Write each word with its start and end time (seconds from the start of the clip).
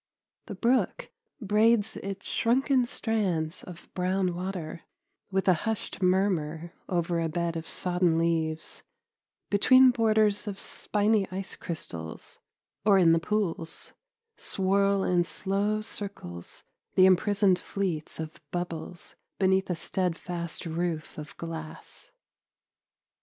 The 0.47 0.55
brook 0.55 1.11
braids 1.39 1.95
its 1.97 2.25
shrunken 2.25 2.87
strands 2.87 3.61
of 3.61 3.87
brown 3.93 4.33
water 4.33 4.81
with 5.29 5.47
a 5.47 5.53
hushed 5.53 6.01
murmur 6.01 6.73
over 6.89 7.19
a 7.21 7.29
bed 7.29 7.55
of 7.55 7.67
sodden 7.67 8.17
leaves 8.17 8.81
between 9.51 9.91
borders 9.91 10.47
of 10.47 10.59
spiny 10.59 11.27
ice 11.29 11.55
crystals, 11.55 12.39
or 12.83 12.97
in 12.97 13.11
the 13.11 13.19
pools 13.19 13.93
swirl 14.37 15.03
in 15.03 15.23
slow 15.23 15.81
circles 15.81 16.63
the 16.95 17.05
imprisoned 17.05 17.59
fleets 17.59 18.19
of 18.19 18.41
bubbles 18.49 19.15
beneath 19.37 19.69
a 19.69 19.75
steadfast 19.75 20.65
roof 20.65 21.15
of 21.19 21.37
glass. 21.37 22.09